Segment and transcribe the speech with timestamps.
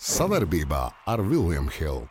[0.00, 2.06] Savarbībā ar Vilniņu Hildu.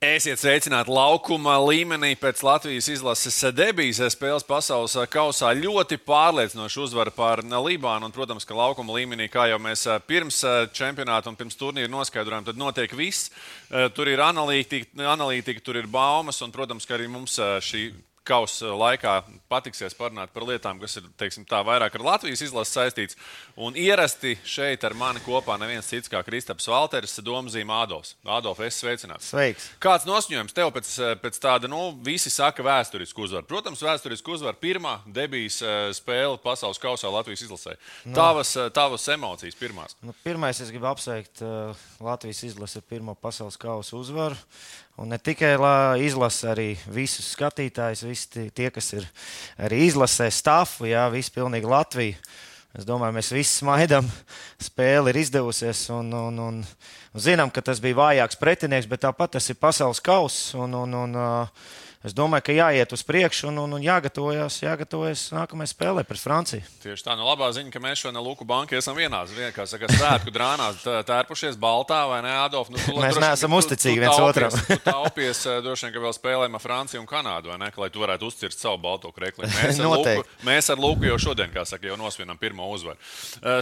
[0.00, 5.50] Esiet sveicināti laukuma līmenī pēc Latvijas izlases debijas spēles pasaules kausā.
[5.58, 8.06] Ļoti pārliecinoši uzvara pār Libānu.
[8.06, 10.38] Un, protams, ka laukuma līmenī, kā jau mēs pirms
[10.72, 13.32] čempionāta un pirms turnīra noskaidrojām, tad notiek viss.
[13.92, 17.34] Tur ir analītika, analītika tur ir baumas, un, protams, ka arī mums
[17.66, 17.90] šī
[18.26, 19.14] kausa laikā
[19.50, 23.18] patiksies parunāt par lietām, kas ir teiksim, tā, vairāk ar Latvijas izlases saistīts.
[23.60, 28.14] Un ierasti šeit ar mani kopā neviens cits kā Kristaps Valteris, Domzīm Ādolfs.
[28.24, 29.30] Ādolf, es sveicināts.
[29.32, 29.70] Sveiks.
[29.82, 33.48] Kāds nosņēmums tev pēc, pēc tāda, nu, visi saka, vēsturisku uzvaru?
[33.50, 35.60] Protams, vēsturisku uzvaru pirmā debijas
[35.96, 37.76] spēle pasaules kausā Latvijas izlasē.
[38.04, 38.14] No.
[38.18, 39.96] Tavas, tavas emocijas pirmās.
[40.04, 44.38] Nu, pirmais, es gribu apsveikt uh, Latvijas izlasi ar pirmo pasaules kausa uzvaru.
[45.00, 45.54] Un ne tikai
[46.04, 49.06] izlasa arī visus skatītājus, visi tie, kas ir
[49.56, 52.18] arī izlasē stāfu, jā, visi pilnīgi Latviju.
[52.76, 54.06] Es domāju, mēs visi smaidām,
[54.60, 55.86] spēle ir izdevusies.
[55.96, 60.02] Un, un, un, un zinām, ka tas bija vājāks pretinieks, bet tāpat tas ir pasaules
[60.04, 60.52] kauss.
[60.54, 61.72] Un, un, un, uh,
[62.06, 66.64] es domāju, ka jāiet uz priekšu un, un, un jāgatavojas, jāgatavojas nākamajai spēlē pret Franciju.
[66.80, 69.34] Tieši tā, no nu, labā ziņa, ka mēs šodien Luku banka esam vienās.
[69.56, 72.70] Kā saka, svētku drānās tērpušies baltā vai ne, Adolf?
[72.72, 74.56] Nu, tu, mēs droši, neesam tu, uzticīgi tu, viens otram.
[74.86, 78.04] Tā opies droši vien, ka vēl spēlējam ar Franciju un Kanādu, vai ne, lai tu
[78.04, 79.48] varētu uzcirst savu balto krekli.
[79.50, 82.96] Mēs ar, Luku, mēs ar Luku jau šodien, kā saka, jau nosvinam pirmo uzvaru.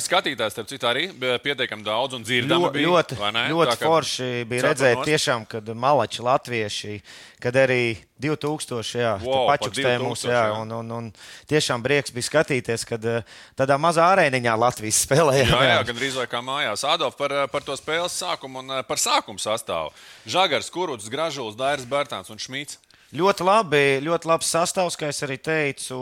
[0.04, 2.70] Skatītājs, starp citu, arī pietiekami daudz un dzirdami.
[2.74, 3.18] Bija, ļoti,
[3.50, 7.00] ļoti tā, forši bija redzēt tiešām, kad malači latvieši,
[7.42, 7.82] kad arī
[8.18, 10.56] 2000, jā, wow, pačukstēja mūs, jā, jā.
[10.58, 11.10] Un, un, un
[11.50, 15.46] tiešām prieks bija skatīties, kad eh, tādā mazā arēniņā Latvijas spēlēja.
[15.46, 16.84] Jā, jā, jā gandrīz vai kā mājās.
[16.88, 19.94] Adolf par, eh, par to spēles sākumu un eh, par sākumu sastāvu.
[20.26, 22.80] Žagars, Kuruts, Gražuls, Dairis Bērtāns un Šmīts.
[23.08, 25.96] Ļoti labi, ļoti labs sastāvs, kā es arī teicu.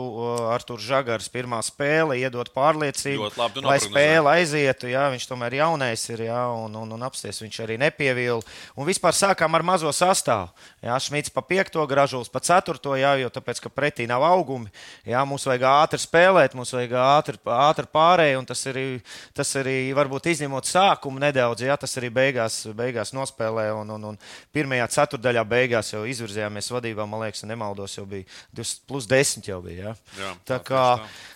[0.51, 4.89] Artur Žagars pirmā spēle iedod pārliecību, labi, lai spēle aizietu.
[4.91, 8.43] Jā, viņš tomēr jaunais ir, jā, un, un, un apsties viņš arī nepievīla.
[8.75, 10.49] Un vispār sākām ar mazo sastāvu.
[10.83, 14.67] Jā, Šmits pa piekto, Gražuls pa ceturto, jā, jo tāpēc, ka pretī nav augumi.
[15.07, 18.85] Jā, mums vajag ātri spēlēt, mums vajag ātri, ātri pārēju, un tas arī,
[19.31, 23.69] tas arī varbūt izņemot sākumu nedaudz, jā, tas arī beigās, beigās nospēlē.
[23.79, 24.21] Un, un, un
[24.51, 28.25] pirmajā ceturdaļā beigās jau izvirzījāmies vadībā vadībā, man liekas, nemaldos, jau bija
[28.55, 29.45] 2, plus 10.
[29.47, 29.93] Jau bija, ja?
[30.17, 30.83] Jā, tā kā,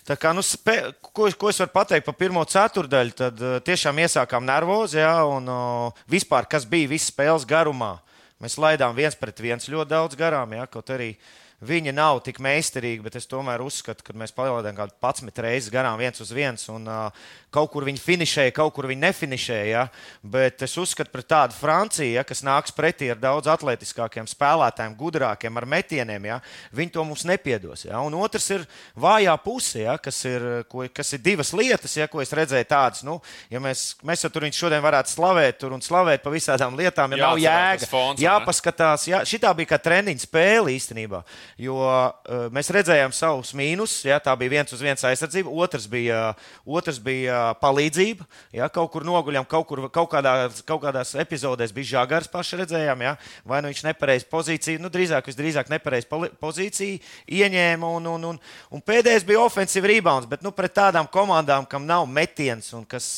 [0.07, 4.01] tā kā nu, spē, ko, ko es varu pateikt par pirmo ceturdaļu, tad uh, tiešām
[4.01, 5.21] iesākām nervozi, ja?
[5.25, 7.99] un uh, vispār, kas bija visas spēles garumā.
[8.41, 10.65] Mēs laidām viens pret viens ļoti daudz garām, ja?
[10.65, 14.95] kaut arī uh, Viņa nav tik meistarīga, bet es tomēr uzskatu, ka mēs palaidām kaut
[14.95, 16.63] kādu 11 reizes garām viens uz viens.
[16.73, 17.11] Un, uh,
[17.51, 19.67] kaut kur viņi finišēja, kaut kur viņi nefinišēja.
[19.69, 19.83] Ja?
[20.23, 25.59] Bet es uzskatu, ka tāda Francija, ja, kas nāks pretī ar daudz atletiskākiem spēlētājiem, gudrākiem
[25.59, 26.39] ar metieniem, ja,
[26.75, 27.85] viņi to mums nepiedos.
[27.89, 28.01] Ja?
[28.05, 32.23] Un otrs ir vājā puse, ja, kas, ir, ko, kas ir divas lietas, ja, ko
[32.23, 33.03] es redzēju tādas.
[33.07, 33.19] Nu,
[33.51, 37.27] ja mēs, mēs jau tur šodien varētu slavēt un slavēt par visādām lietām, ja Jā,
[37.27, 37.91] nav jēga.
[37.91, 41.21] Fons, jāpaskatās, jā, šitā bija kā treniņa spēle īstenībā.
[41.59, 44.05] Jo uh, mēs redzējām savus mīnusus.
[44.07, 46.21] Ja, tā bija viens uz viens aizsardzība, otrs bija,
[46.65, 48.27] otrs bija palīdzība.
[48.55, 50.35] Ja, kaut kur noguļām, kaut, kur, kaut, kādā,
[50.67, 53.05] kaut kādās epizodēs bija žagars, paši redzējām.
[53.05, 53.15] Ja,
[53.47, 56.09] vai nu viņš nepareizi pozīciju, nu drīzāk, visdrīzāk nepareizi
[56.41, 56.99] pozīciju
[57.41, 57.93] ieņēma.
[57.99, 58.41] Un, un, un,
[58.71, 63.11] un pēdējais bija ofensīva rebounds, bet nu, pret tādām komandām, kam nav metiens un kas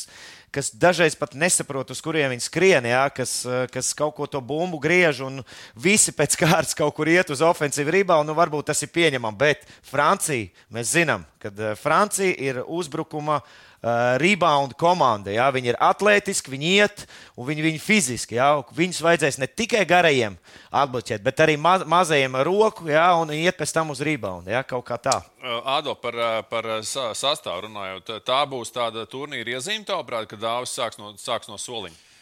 [0.54, 4.42] kas dažreiz pat nesaprot, uz kuriem viņi skrien, jā, kas, eh, kas kaut ko to
[4.42, 5.42] bumbu griež, un
[5.76, 9.38] visi pēc kārtas kaut kur iet uz ofensīvu rībā, un nu, varbūt tas ir pieņemami.
[9.38, 13.73] Bet Francija, mēs zinām, ka eh, Francija ir uzbrukuma uh,
[14.22, 15.32] rebound komanda.
[15.34, 15.50] Ja?
[15.54, 17.04] Viņi ir atletiski, viņi iet
[17.36, 18.38] un viņi, viņi fiziski.
[18.40, 18.64] Ja?
[18.76, 20.38] Viņus vajadzēs ne tikai garajiem
[20.72, 23.10] atbloķēt, bet arī maz, mazajiem ar roku ja?
[23.20, 24.48] un iet pēc tam uz rebound.
[24.52, 24.64] Ja?
[24.68, 25.20] Kaut kā tā.
[25.44, 26.16] Ado par,
[26.50, 31.60] par sastāvu runājot, tā būs tāda turnīra iezīme, tavuprāt, ka dāvis sāks no, sāks no
[31.60, 32.13] soliņa.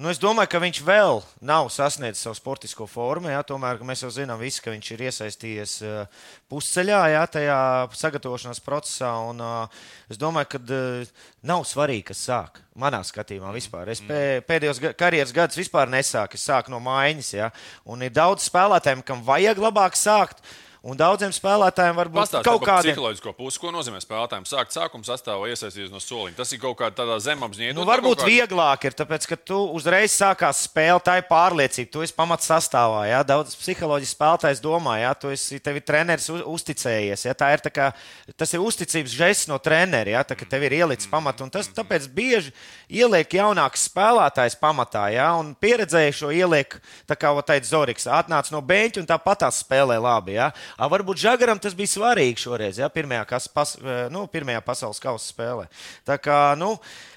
[0.00, 3.28] Nu, es domāju, ka viņš vēl nav sasniedzis savu sportisko formu.
[3.28, 7.58] Jā, tomēr mēs jau zinām, visi, ka viņš ir iesaistījies uh, pusceļā, jā, tajā
[8.00, 9.10] sagatavošanās procesā.
[9.28, 11.12] Un, uh, es domāju, ka uh,
[11.44, 12.62] nav svarīgi, kas sāk.
[12.72, 13.92] Manā skatījumā vispār.
[13.92, 16.40] Es pē, pēdējos karjeras gadus vispār nesāku.
[16.40, 17.34] Es sāku no maiņas.
[17.36, 17.52] Jā,
[17.84, 20.40] un ir daudz spēlētājiem, kam vajag labāk sākt.
[20.82, 23.58] Un daudziem spēlētājiem var būt kaut kāda psiholoģiska puse.
[23.62, 26.34] Ko nozīmē spēlētājiem sākt sākuma sastāvā iesaistīties no soliņa?
[26.40, 27.76] Tas ir kaut kādā tādā zemapziņā.
[27.76, 28.30] Nu, varbūt kāda...
[28.32, 31.86] vieglāk ir, tāpēc, ka tu uzreiz sākās spēle, tā ir pārliecība.
[31.94, 33.04] Tu esi pamats sastāvā.
[33.06, 33.20] Ja?
[33.22, 37.28] Daudz psiholoģiski spēlētājs domā, ja tu esi tevi treneris uzticējies.
[37.28, 37.36] Ja?
[37.38, 37.92] Tā ir kā,
[38.34, 40.24] tas ir uzticības žests no treneriem, ja?
[40.26, 41.46] Tā, ka tev ir ielicis pamatu.
[41.46, 42.50] Un tas tāpēc bieži
[42.90, 45.06] ieliek jaunāks spēlētājs pamatā.
[45.14, 45.30] Ja?
[45.38, 46.74] Un pieredzējušo ieliek,
[47.06, 50.40] tā kā teica Zoriks, atnāca no beņķa un tāpat spēlē labi.
[50.40, 50.50] Ja?
[50.76, 53.74] A, varbūt Žagaram tas bija svarīgi šoreiz, ja, pirmajā, kas, pas,
[54.12, 55.68] nu, pirmajā pasaules kausa spēlē.
[56.08, 56.74] Tā kā, nu,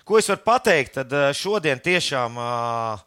[0.07, 3.05] ko es varu pateikt, tad šodien tiešām uh,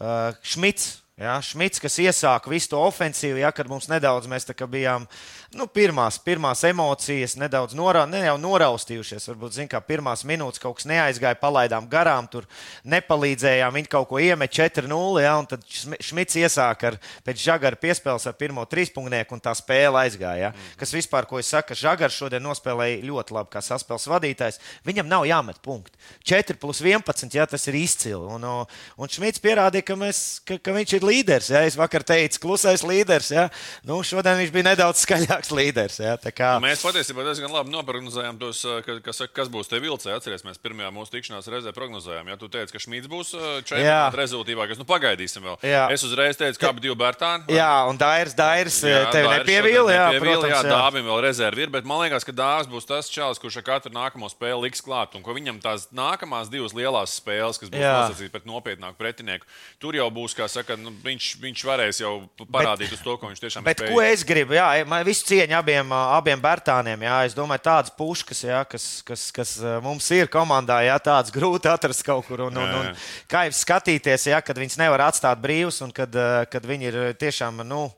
[0.00, 0.96] uh, Šmits.
[1.20, 5.18] Ja, Šmits, kas iesāka visu to ofensīvu, ja, kad mums nedaudz mēs bijām uh,
[5.56, 9.26] nu, pirmās, pirmās emocijas nedaudz norā, ne jau noraustījušies.
[9.32, 12.46] Varbūt, zin, kā pirmās minūtes kaut kas neaizgāja, palaidām garām, tur
[12.86, 13.74] nepalīdzējām.
[13.74, 18.36] Viņi kaut ko iemet 4-0, ja, un tad Šmits iesāka ar pēc žagara piespēles ar
[18.38, 20.50] pirmo trīspunktnieku, un tā spēle aizgāja.
[20.50, 20.52] Ja.
[20.54, 20.76] Mm.
[20.80, 24.60] Kas vispār, ko es saku, žagars šodien nospēlēja ļoti labi kā saspēles vadītājs.
[24.86, 25.98] Viņam nav jāmet punkti.
[26.30, 28.22] 4 plus 11, ja tas ir izcili.
[28.22, 31.50] Un, un Šmits pierādīja, ka, mēs, ka, ka viņš ir līderis.
[31.50, 31.66] Ja.
[31.66, 33.34] Es vakar teicu, klusais līderis.
[33.34, 33.48] Ja.
[33.86, 35.98] Nu, šodien viņš bija nedaudz skaļāks labāks līderis.
[36.00, 36.16] Ja?
[36.34, 36.58] Kā...
[36.58, 38.62] Nu, mēs patiesībā diezgan labi noprognozējām tos,
[39.04, 40.16] kas, kas būs tie vilcēji.
[40.20, 42.28] Atcerieties, mēs pirmajā mūsu tikšanās reizē prognozējām.
[42.30, 43.32] Ja tu teici, ka Šmīts būs
[43.68, 45.58] čempionāta rezultātīvākais, nu pagaidīsim vēl.
[45.66, 45.86] Jā.
[45.94, 47.46] Es uzreiz teicu, ka abi divi bērtāni.
[47.48, 47.56] Vai?
[47.58, 49.94] Jā, un Dairis, Dairis tevi nepievīla.
[49.94, 50.74] Jā, protams, jā, jā.
[50.74, 53.94] Dāvim vēl rezervi ir, bet man liekas, ka Dāvis būs tas čalis, kurš ar katru
[53.94, 55.16] nākamo spēli liks klāt.
[55.18, 59.48] Un ko viņam tās nākamās divas lielās spēles, kas būs nosacītas pret nopietnāku pretinieku,
[59.82, 62.14] tur jau būs, kā saka, nu, viņš, viņš varēs jau
[62.46, 63.70] parādīt bet, uz to, ko viņš tiešām ir.
[63.70, 64.56] Bet ko es gribu?
[64.56, 67.04] Jā, man viss cieņa abiem, abiem Bērtāniem.
[67.06, 67.18] Jā.
[67.28, 72.04] Es domāju, tādas puškas, jā, kas, kas, kas mums ir komandā, jā, tādas grūti atrast
[72.06, 72.46] kaut kur.
[72.48, 72.90] Un, un, un,
[73.30, 76.16] kā jau skatīties, jā, kad viņas nevar atstāt brīvus un kad,
[76.50, 77.62] kad viņi ir tiešām.
[77.66, 77.88] Nu,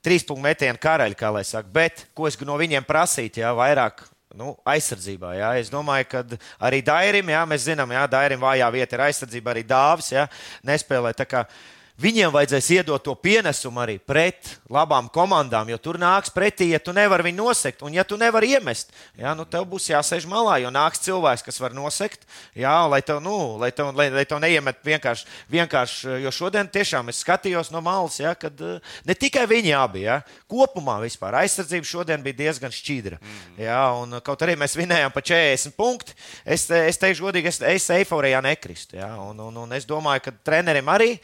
[0.00, 1.68] Trīs punktu metienu karaļi, kā lai saka.
[1.68, 4.00] Bet ko es no viņiem prasītu, jā, vairāk
[4.32, 5.34] nu, aizsardzībā.
[5.36, 5.50] Jā.
[5.60, 6.22] Es domāju, ka
[6.64, 10.24] arī Dairim, jā, mēs zinām, ka Dairim vājā vieta ir aizsardzība, arī Dāvis jā,
[10.64, 11.12] nespēlē.
[12.00, 16.94] Viņiem vajadzēs iedot to pienesumu arī pret labām komandām, jo tur nāks pretī, ja tu
[16.96, 17.82] nevari viņu nosegt.
[17.84, 21.60] Un, ja tu nevari iemest, jā, nu tev būs jāsēž malā, jo nāks cilvēks, kas
[21.60, 22.24] var nosegt,
[22.56, 26.16] jā, lai tev, nu, lai tev, lai, lai tev neiemet vienkārši, vienkārši.
[26.24, 30.20] Jo šodien tiešām es skatījos no malas, jā, kad eh, ne tikai viņi abi, jā,
[30.48, 33.20] kopumā vispār aizsardzība šodien bija diezgan šķidra.
[33.20, 33.60] Mm.
[33.66, 36.16] Jā, un kaut arī mēs vinējām pa 40 punktu,
[36.48, 38.96] es, es teikšu godīgi, es, es eiforijā nekristu.
[39.02, 41.18] Jā, un, un, un es domāju, ka trenerim arī.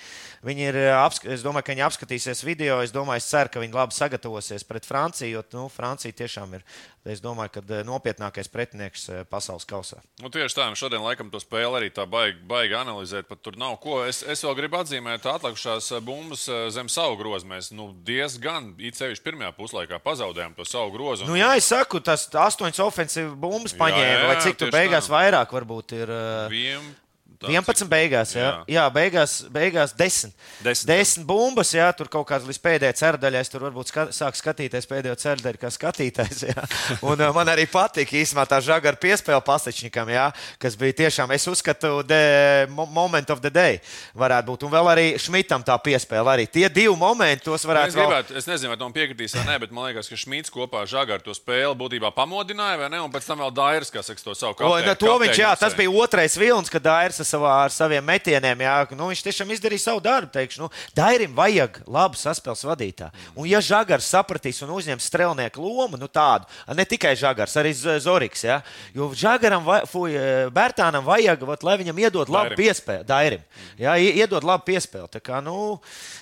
[0.46, 2.78] Viņi ir, eh, es domāju, ka viņi apskatīsies video.
[2.84, 6.62] Es domāju, es ceru, ka viņi labi sagatavosies pret Franciju, jo nu, Francija tiešām ir,
[7.04, 9.98] es domāju, ka eh, nopietnākais pretinieks eh, pasaules kausā.
[10.22, 13.80] Nu, tieši tā, šodien laikam to spēli arī tā baigi, baigi analizēt, pat tur nav
[13.82, 14.04] ko.
[14.06, 17.48] Es, es vēl gribu atzīmēt atlikušās bumbas zem savu grozu.
[17.50, 21.26] Mēs nu, diezgan, it sevišķi pirmajā puslaikā, pazaudējām to savu grozu.
[21.26, 21.32] Un...
[21.32, 25.10] Nu, jā, es saku, tas astoņas ofensīvas bumbas paņēma, jā, jā, vai cik tur beigās
[25.10, 25.16] tā.
[25.16, 26.14] vairāk varbūt ir.
[26.54, 27.05] 11.
[27.36, 27.88] Tā, 11 cik...
[27.90, 28.46] beigās, jā.
[28.46, 28.62] jā.
[28.76, 30.32] jā beigās, beigās 10.
[30.64, 33.42] 10, 10 bumbas, jā, tur kaut kāds līdz pēdējai cerdaļai.
[33.44, 36.46] Es tur varbūt ska, sāku skatīties pēdējo cerdaļu, kā skatītājs.
[36.48, 36.64] Jā.
[37.10, 40.30] Un uh, man arī patika īstenībā tā žagara piespēle pasečnikam, jā,
[40.62, 43.80] kas bija tiešām, es uzskatu, the moment of the day
[44.16, 44.66] varētu būt.
[44.66, 46.32] Un vēl arī Šmitam tā piespēle.
[46.32, 48.32] Arī tie divi momenti, tos varētu es gribētu.
[48.32, 48.40] Vēl...
[48.40, 51.24] Es nezinu, vai tam piekritīs vai nē, bet man liekas, ka Šmits kopā ar žagaru
[51.26, 53.02] to spēli būtībā pamodināja, vai ne?
[53.04, 54.96] Un pēc tam vēl Dairis, kas to savu kapteiņu.
[55.02, 58.64] To viņš, jā, tas bija otrais vilnis, kad Dairis savā, ar saviem metieniem.
[58.66, 60.32] Jā, nu, viņš tiešām izdarīja savu darbu.
[60.36, 63.26] Teikšu, nu, Dairim vajag labu saspēles vadītāju.
[63.34, 68.44] Un, ja Žagars sapratīs un uzņems strēlnieku lomu, nu tādu, ne tikai Žagars, arī Zoriks,
[68.46, 68.60] jā,
[68.96, 73.44] jo Žagaram, vai, fuj, e, Bērtānam vajag, vat, lai viņam iedod labu piespēli, Dairim.
[73.80, 75.08] Jā, iedod labu piespēli.
[75.12, 75.76] Tā kā, nu,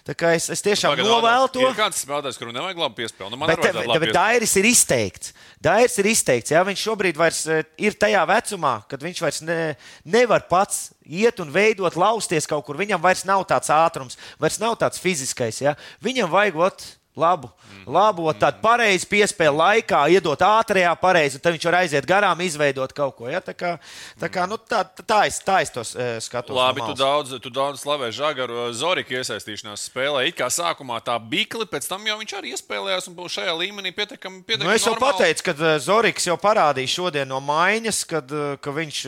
[0.07, 1.65] tā kā es, es tiešām novēlu to.
[1.65, 3.33] Ir kāds spēlētājs, kuram nevajag labu piespēli?
[3.35, 5.35] Nu, bet, bet, bet Dairis ir izteikts.
[5.65, 9.59] Dairis ir izteikts, ja viņš šobrīd vairs e, ir tajā vecumā, kad viņš vairs ne,
[10.05, 12.79] nevar pats iet un veidot, lausties kaut kur.
[12.81, 15.61] Viņam vairs nav tāds ātrums, vairs nav tāds fiziskais.
[15.63, 15.77] Ja?
[16.05, 16.87] Viņam vajag ot,
[17.19, 17.51] labu,
[17.87, 23.17] labu tādu pareizu piespēli laikā, iedot ātrajā, pareizi, tad viņš var aiziet garām, izveidot kaut
[23.19, 23.29] ko.
[23.31, 23.41] Ja?
[23.45, 23.75] Tā, kā,
[24.21, 26.57] tā, kā, nu, tā, tā, es, tā es to uh, skatos.
[26.57, 30.27] Labi, no tu daudz, tu daudz slavē Žagaru Zorika iesaistīšanās spēlē.
[30.31, 33.95] It kā sākumā tā bikli, pēc tam jau viņš arī iespēlējās un būs šajā līmenī
[33.95, 34.43] pietiekami.
[34.43, 35.19] pietiekami nu, es jau normāli.
[35.21, 39.01] pateicu, ka Zoriks jau parādīja šodien no maiņas, kad, ka viņš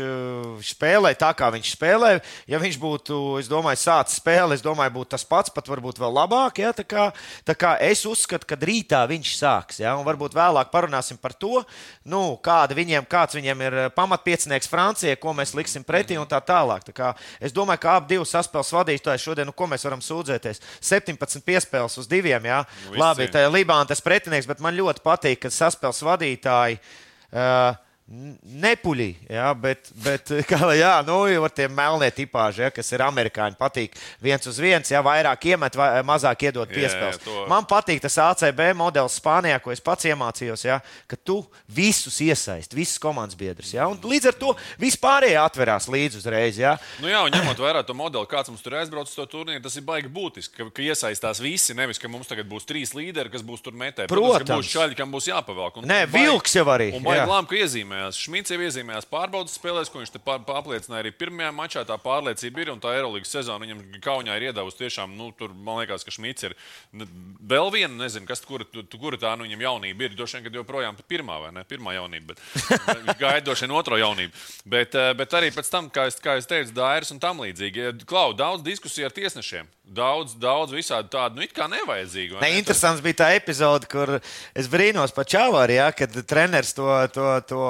[0.71, 2.13] spēlē tā, kā viņš spēlē.
[2.51, 6.15] Ja viņš būtu, es domāju, sācis spēli, es domāju, būtu tas pats, pat varbūt vēl
[6.21, 6.63] labāk.
[6.63, 6.73] Ja?
[6.77, 7.09] Tā kā,
[7.47, 9.81] tā kā es es uzskatu, ka rītā viņš sāks.
[9.81, 9.95] Ja?
[10.07, 11.63] Varbūt vēlāk parunāsim par to,
[12.09, 16.41] nu, kāda viņiem, kāds viņiem ir eh, pamatpiecinieks Francijai, ko mēs liksim pretī un tā
[16.45, 16.85] tālāk.
[16.87, 20.63] Tā kā, es domāju, ka abi divi saspēles vadītāji šodien, nu, ko mēs varam sūdzēties,
[20.85, 22.45] 17 piespēles uz diviem.
[22.47, 22.63] Ja?
[22.91, 26.81] Nu, Labi, tā ir Libāna tas pretinieks, bet man ļoti patīk, ka saspēles vadītāji.
[27.27, 27.75] Uh,
[28.07, 33.57] Nepuļī, jā, bet, bet kā, jā, nu, ar tiem melniem tipāžiem, ja, kas ir amerikāņi,
[33.59, 37.19] patīk viens uz viens, ja vairāk iemet, vai, mazāk iedod piespēles.
[37.25, 40.79] to- Man patīk tas ACB modelis Spānijā, ko es pats iemācījos, ja,
[41.11, 43.73] ka tu visus iesaisti, visas komandas biedrus.
[43.75, 46.61] Ja, līdz ar to vispārējie atverās līdz uzreiz.
[46.63, 46.77] Ja.
[47.03, 49.75] Nu jā, un ņemot vērā to modeli, kāds mums tur aizbrauc uz to turnīru, tas
[49.81, 51.75] ir baigi būtiski, ka, ka iesaistās visi.
[51.75, 54.09] Nevis, ka mums tagad būs trīs līderi, kas būs tur metēji.
[54.15, 54.47] Protams.
[54.47, 55.83] ka būs čaļi, kam būs jāpavelk.
[55.83, 57.59] Un Nē, Vilks jau arī, Un baigi lām, ka
[57.97, 58.19] iezīmējās.
[58.21, 61.85] Šmits jau iezīmējās pārbaudas spēlēs, ko viņš te apliecināja arī pirmajā mačā.
[61.87, 65.81] Tā pārliecība ir un tā Eirolandes sezona viņam kaunijā ir iedavusi tiešām, nu, tur man
[65.81, 66.57] liekas, ka Šmits ir
[66.93, 70.17] vēl viena, nezinu, kas tur, tu- tu- kura tā nu, viņam jaunība ir.
[70.17, 71.65] Droši vien, ka joprojām pirmā vai ne?
[71.65, 74.33] Pirmā jaunība, bet droši vien otro jaunību.
[74.67, 78.05] Bet, eh, bet arī pēc tam, kā es, kā es teicu, Dairis un tam līdzīgi.
[78.07, 79.69] Klau, daudz diskusiju ar tiesnešiem.
[79.87, 82.41] Daudz, daudz visādi tādu, nu, it kā nevajadzīgu.
[82.43, 82.59] Ne, ne?
[82.59, 84.17] interesants bija tā epizode, kur
[84.51, 87.61] es brīnos par Čavaru, ja, kad treneris to, to, to,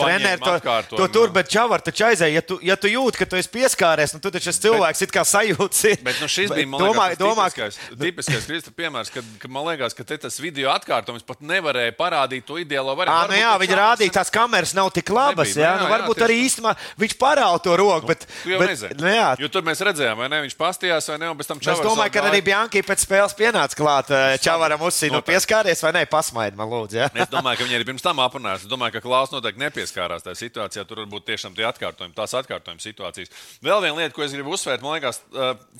[0.00, 1.34] treneru, to, atkārtojumu, to tur, jā.
[1.36, 2.32] bet Čavars taču aizēja.
[2.38, 5.12] Ja tu, ja tu jūti, ka tu esi pieskāries, nu, tu taču esi cilvēks, it
[5.14, 5.82] kā sajūts.
[5.92, 6.02] ir.
[6.06, 9.50] Bet nu, šis Bet bija man domā, liekas, domā, tas tipiskais, Kristof piemērs, kad, kad
[9.50, 13.32] man liekas, ka tas video atkārtojums pat nevarēja parādīt to ideālo variantu.
[13.32, 15.52] nu jā, viņi rādīja, tās kameras nav tik labas.
[15.54, 18.06] Nebija, Jā, nu nu, jā, jā, varbūt tieši arī īstenībā viņš parāda to roku.
[18.06, 20.40] Bet, jau bet, nu, jā, Jo tur mēs redzējām, vai ne?
[20.46, 21.30] Viņš pastījās, vai ne?
[21.30, 22.40] Un pēc tam Es Čavars domāju, ka arī.
[22.46, 24.10] Bianchi pēc spēles pienāca klāt.
[24.10, 25.26] eh, Čavaram nu Noteikti.
[25.32, 27.10] pieskāries vai nē, pasmaidi man lūdzu.
[27.14, 28.64] Es domāju, ka viņi arī pirms tam aprunājās.
[28.66, 30.86] Es domāju, ka Klaus noteikti nepieskārās tajā situācijā.
[30.88, 33.30] Tur varbūt tiešām tie atkārtojumi, tās atkārtojuma situācijas.
[33.66, 35.20] Vēl viena lieta, ko es gribu uzsvērt, man liekas,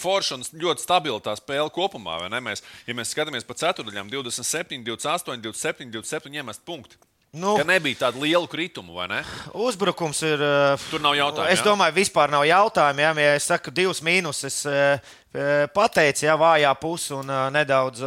[0.03, 2.21] Forša un ļoti stabila tā spēle kopumā.
[2.27, 2.41] vai ne?
[2.51, 6.97] Mēs, ja mēs skatāmies pa ceturdaļām, 27, 28, 27, 27 iemest punktu.
[7.37, 7.57] Nu.
[7.59, 9.19] Ka nebija tāda liela krituma, vai ne?
[9.53, 10.41] Uzbrukums ir.
[10.41, 11.67] eh, Tur nav jautājumu, Es jā?
[11.67, 13.03] domāju, vispār nav jautājumu.
[13.03, 14.63] Jā, ja es saku divus mīnusus,
[15.37, 18.03] es pateicu, jā, vājā puse un nedaudz,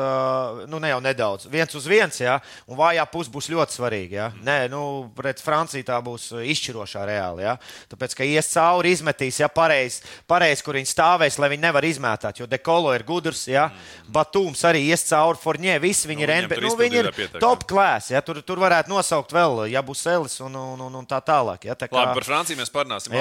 [0.70, 4.16] nu ne jau nedaudz, viens uz viens, jā, un vājā puse būs ļoti svarīga.
[4.20, 4.28] Jā.
[4.46, 4.82] Nē, nu,
[5.16, 7.46] pret Franciju tā būs izšķirošā reāli.
[7.46, 7.56] Jā.
[7.92, 12.42] Tāpēc, ka ies cauri, izmetīs, ja pareizi, pareiz, kur viņi stāvēs, lai viņi nevar izmētāt,
[12.42, 13.70] jo dekolo ir gudrs, jā,
[14.10, 17.10] Batūms arī ies cauri, Forņē, visi viņi Nu, ir, viņiem NB, tur nu, viņi ir
[17.14, 17.42] pietiekami.
[17.44, 21.08] top klāsts, ja tur, tur varētu nosaukt vēl, ja būs Elis un, un, un, un
[21.08, 21.70] tā tālāk.
[21.70, 23.16] Ja, tā kā, Labi, par Franciju mēs parunāsim.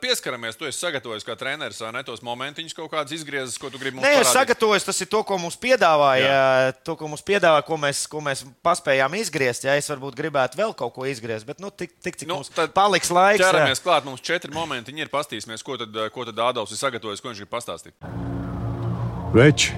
[0.00, 2.02] Pieskaramies, tu esi sagatavojis kā treneris, vai ne?
[2.06, 3.14] Tos momentiņus kaut kādus
[3.50, 4.32] izgriezis, ko tu gribi mums Nē, es parādīt.
[4.38, 8.44] sagatavoju, tas ir to, ko mums piedāvāja, to, ko mums piedāvāja, ko mēs, ko mēs
[8.64, 9.64] paspējām izgriezt.
[9.66, 12.50] Ja es varbūt gribētu vēl kaut ko izgriezt, bet nu, tik, tik cik Nu, mums
[12.74, 13.42] paliks laiks.
[13.42, 13.50] jā.
[13.50, 15.08] Ķeramies klāt, mums četri momenti ir.
[15.10, 17.94] Pastīsimies, ko tad, ko tad Ādams ir sagatavojis, ko viņš grib pastāstīt.
[19.34, 19.74] Veči,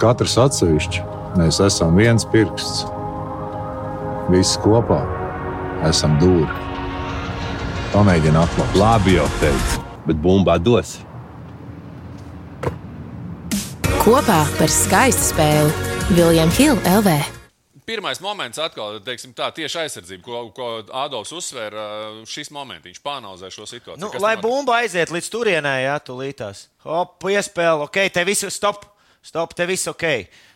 [0.00, 1.02] katrs atsevišķi,
[1.40, 2.84] mēs esam viens pirksts.
[4.30, 5.00] Visi kopā
[5.88, 6.48] esam dūri.
[7.90, 8.76] Pamēģini atklāt.
[8.78, 11.00] Labi, jau teicu, bet bumba dos.
[14.00, 17.10] Kopā par skaistu spēli Viljams Hilde LV.
[17.84, 20.68] Pirmais moments, atkal, teiksim, tā tieši aizsardzība, ko, ko
[21.02, 21.84] Ādams uzsvēra.
[22.24, 24.00] Šis moments, viņš pānauzē šo situāciju.
[24.00, 26.62] Nu, Kas lai bumba aiziet līdz turienei, jā, tūlītās.
[26.86, 28.86] Hop, piespēle, ok, te viss ir stop,
[29.20, 30.06] stop, te viss ok.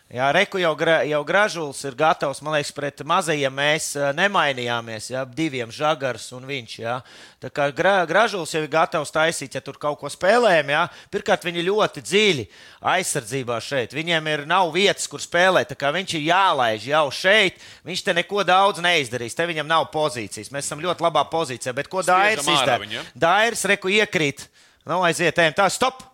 [0.05, 2.37] Jā, Reku jau, gra, jau gražulis ir gatavs.
[2.45, 5.07] Man liekas, pret mazajiem mēs ā, nemainījāmies.
[5.09, 6.75] Jā, diviem žagars un viņš.
[6.77, 6.99] Jā.
[7.41, 10.69] Tā kā gra, gražulis jau ir gatavs taisīt, ja tur kaut ko spēlējam.
[10.75, 10.83] Jā.
[11.09, 12.45] Pirmkārt, viņi ļoti dziļi
[12.93, 13.97] aizsardzībā šeit.
[13.97, 15.73] Viņiem ir nav vietas, kur spēlēt.
[15.73, 17.57] Tā kā viņš ir jālaiž jau šeit.
[17.89, 19.33] Viņš te neko daudz neizdarīs.
[19.33, 20.53] Te viņam nav pozīcijas.
[20.53, 21.73] Mēs esam ļoti labā pozīcijā.
[21.73, 23.07] Bet ko Dairis izdara?
[23.17, 24.45] Dairis reku iekrīt.
[24.85, 25.57] Nu, aiziet, ejam.
[25.57, 26.11] Tā, stop!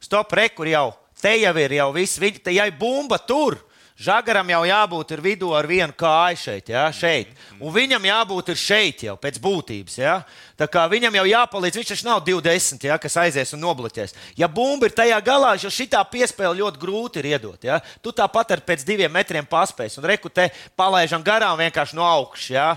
[0.00, 0.90] Stop, rekur jau.
[1.22, 2.20] Te jau ir jau viss.
[2.20, 3.58] Viņi, te jau ir bumba tur.
[4.00, 7.34] Žagaram jau jābūt vidū ar vienu kāju šeit, ja, šeit.
[7.60, 9.98] Un viņam jābūt šeit jau pēc būtības.
[10.00, 10.14] Ja.
[10.56, 14.16] Tā kā viņam jau jāpalīdz, viņš taču nav 20, ja, kas aizies un nobloķēs.
[14.40, 17.60] Ja bumba ir tajā galā, jo šī piespēle ļoti grūti ir iedot.
[17.60, 17.76] Ja.
[18.00, 20.48] Tu tāpat ar pēc diviem metriem paspējas un reku te
[20.80, 22.48] palaižam garām vienkārši no augšas.
[22.56, 22.70] Ja.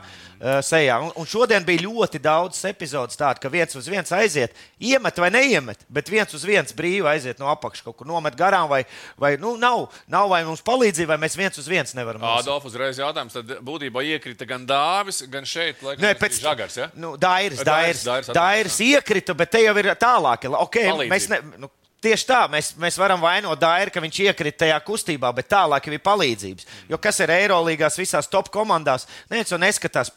[0.43, 0.99] Uh, Sejā.
[1.07, 5.31] Un, un šodien bija ļoti daudz epizodes tādu, ka viens uz viens aiziet, iemet vai
[5.33, 8.83] neiemet, bet viens uz viens brīvi aiziet no apakšas, kaut kur nomet garām, vai,
[9.19, 12.23] vai nu, nav, nav vai mums palīdzība, vai mēs viens uz viens nevaram.
[12.35, 13.33] Ādams uzreiz jautājums.
[13.33, 15.81] Tad būtībā iekrita gan Dāvis, gan šeit.
[15.83, 16.77] Laikam, Nē, pēc Žagars.
[16.77, 16.89] Ja?
[16.93, 20.47] Nu, Dairis, Dairis, Dairis, Dairis Dairis iekrita, bet te jau ir tālāk.
[20.67, 21.69] Okay, mēs ne, nu,
[22.03, 25.99] tieši tā, mēs, mēs varam vainot Dairu, ka viņš iekrita tajā kustībā, bet tālāk ir
[26.03, 26.69] palīdzības.
[26.91, 30.11] Jo kas ir Eirolandā visās top komandās, neviens to neskatās.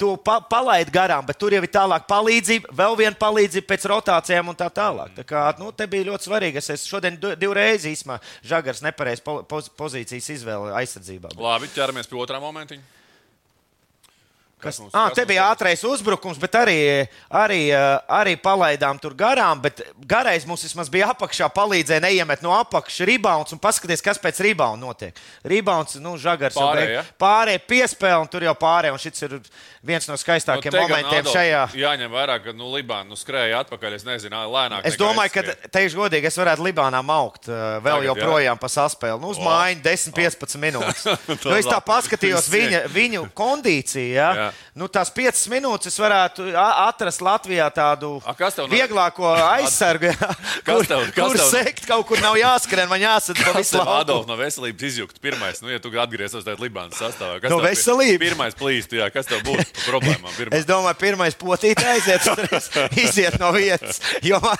[0.00, 4.48] To pa, palaid garām, bet tur jau ir tālāk palīdzība, vēl viena palīdzība pēc rotācijām
[4.48, 5.10] un tā tālāk.
[5.18, 6.62] Tā kā, nu, te bija ļoti svarīgi.
[6.62, 8.80] Es šodien divreiz īsumā žagars
[9.20, 11.34] poz, pozīcijas izvēle aizsardzībā.
[11.36, 12.99] Labi, ķeramies pie otrā momentiņa.
[14.60, 19.14] Kas, mums- ah, kas te bija ātrais uzbrukums, bet arī, arī, eh, arī palaidām tur
[19.14, 19.60] garām.
[19.62, 24.40] Bet garais mums vismaz bija apakšā, palīdzēja neiemet no apakšas rebounds un paskatīties, kas pēc
[24.44, 25.16] rebounda notiek.
[25.44, 27.04] Rebounds, nu, žagars Pārējie, ja?
[27.18, 28.98] pārējie piespēle, un tur jau pārējie.
[29.00, 29.40] Šis ir
[29.82, 31.62] viens no skaistākajiem Nu, momentiem Adolf, šajā.
[31.74, 33.94] Jāņem vērā, ka nu, Libāna nu, skrēja atpakaļ.
[33.94, 34.84] Es nezinu, lēnāk.
[34.84, 38.10] Es domāju, ka, teikšu godīgi, es varētu Libānā augt uh, vēl Tagad, jā?
[38.12, 39.20] joprojām pa saspēli.
[39.20, 41.06] Nu, uz mājiņu 10, 15 minūtes.
[41.44, 44.12] nu, es tā paskatījos viņa, viņu kondīciju.
[44.14, 44.30] Ja?
[44.34, 44.49] Jā.
[44.74, 48.34] Nu, tās 5 minūtes es varētu atrast Latvijā tādu A,
[48.70, 50.12] vieglāko aizsargu.
[50.66, 54.26] Kur, tev- kur tev- sekt, kaut kur nav jāskrien, man jāsaka, pa visu tev Adolf
[54.30, 57.40] no veselības izjuktu pirmais, nu, ja tu atgriezies tajā Libānas sastāvā.
[57.42, 58.20] Kas No veselības?
[58.22, 60.30] Pirmais plīst, jā, kas tev būtu problēmām?
[60.36, 60.60] Pirmais?
[60.62, 62.26] Es domāju, pirmais potīt aiziet,
[63.04, 64.00] iziet no vietas.
[64.26, 64.56] Jo man,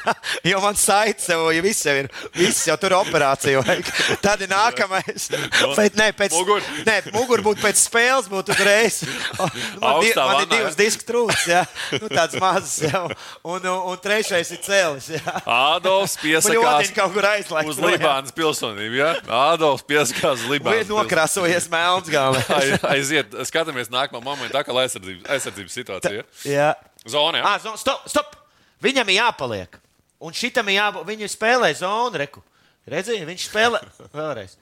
[0.47, 3.91] jo man saites jau, ja viss jau ir, viss jau tur operācija vajag.
[4.25, 5.29] Tad ir nākamais.
[5.77, 6.65] Bet nē, pēc, Mugur.
[6.87, 9.01] nē, mugur būtu pēc spēles, būtu uzreiz.
[9.81, 11.61] Man, di, man ir divas disku trūcis, jā.
[11.97, 13.03] Nu, tāds mazs jau.
[13.43, 15.35] Un, un, un trešais ir cēlis, jā.
[15.49, 17.71] Adolfs Man piesakās kaut kur aizlaist.
[17.73, 18.99] uz Libānas pilsonību.
[19.01, 19.11] Ja?
[19.53, 20.83] Adolfs piesakās Libānas.
[20.85, 20.99] pilsonību.
[21.01, 22.43] Nokrāsojies melns galā.
[22.59, 26.27] Ai- Aiziet, skatāmies nākamā momentā, kā aizsardzības, aizsardzības situācija.
[26.49, 26.71] Jā.
[27.09, 27.55] Zona, ja?
[27.55, 28.37] Ah, zon, stop, stop!
[28.85, 29.79] Viņam ir jāpaliek.
[30.21, 31.07] Un šitam ir jābūt.
[31.09, 32.43] Viņu spēlē zonu, reku.
[32.91, 33.81] Redziet, viņš spēlē.
[34.19, 34.59] Vēlreiz.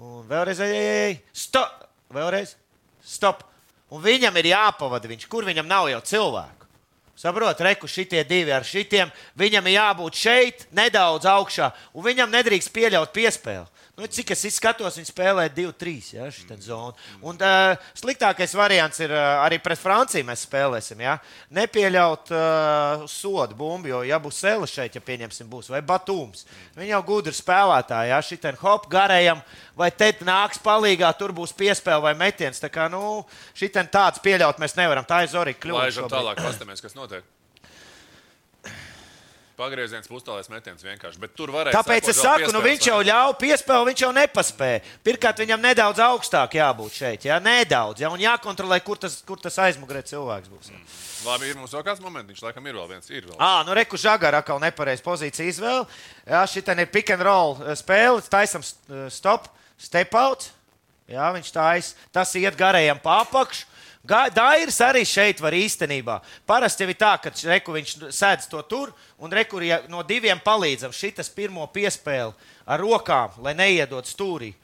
[0.00, 1.14] Un vēlreiz, ej, ej, ej.
[1.36, 1.84] Stop!
[2.16, 2.54] Vēlreiz.
[3.04, 3.44] Stop!
[3.90, 6.68] Un viņam ir jāpavada viņš, kur viņam nav jau cilvēku.
[7.20, 9.10] Saprotiet, reku šitie divi ar šitiem.
[9.36, 13.66] Viņam ir jābūt šeit, nedaudz augšā, un viņam nedrīkst pieļaut piespēli.
[14.00, 15.92] Nu, cik es skatos, viņi spēlē 2-3.
[16.16, 16.94] Ja, šitā zona.
[17.20, 20.24] Un uh, sliktākais variants ir uh, arī pret Franciju.
[20.24, 21.02] Mēs spēlēsim.
[21.04, 21.18] Ja?
[21.52, 26.46] Nepieļaut uh, sodu bumbu, jo, ja būs Sēle šeit, ja pieņemsim, būs vai Batūms.
[26.78, 28.14] Viņi jau gudri spēlētāji.
[28.14, 28.22] Ja?
[28.24, 29.42] Šitā hop garajam,
[29.76, 32.62] vai te nāks palīgā, tur būs piespēle vai metiens.
[32.62, 33.20] Tā kā nu,
[33.52, 35.04] šitā tāds pieļaut mēs nevaram.
[35.04, 35.84] Tā ir Zorika kļūda.
[35.84, 36.16] Laižam šobrīd.
[36.16, 37.28] tālāk, paskatāmies, kas notiek.
[39.60, 41.20] Pagrieziens, pustālais metiens vienkārši.
[41.20, 41.76] Bet tur varēja.
[41.76, 44.80] Tāpēc es saku, nu viņš jau ļauj piespēli, viņš jau nepaspēja.
[45.04, 47.26] Pirmkārt, viņam nedaudz augstāk jābūt šeit.
[47.28, 48.00] Jā, nedaudz.
[48.00, 50.70] Jā, un jākontrolē, kur tas, kur tas aizmugurē cilvēks būs.
[50.72, 50.80] Jā.
[51.26, 52.30] Labi, ir mums vēl kāds moments.
[52.32, 53.10] Viņš laikam ir vēl viens.
[53.12, 53.36] Ir vēl.
[53.36, 55.84] Ah, nu reku žagara atkal nepareiz pozīcija izvēle.
[56.24, 58.24] Jā, šī ir pick and roll spēle.
[58.32, 60.48] Taisam stop, step out.
[61.10, 61.94] Jā, viņš tais.
[62.14, 63.66] Tas iet garajam pa apakšu.
[63.66, 63.69] Ga-
[64.00, 66.20] Dairis arī šeit var īstenībā.
[66.48, 70.40] Parasti jau ir tā, ka reku viņš sēdz to tur un reku ja no diviem
[70.40, 70.92] palīdzam.
[70.92, 72.32] Šitas pirmo piespēli
[72.64, 74.54] ar rokām, lai neiedod stūrī.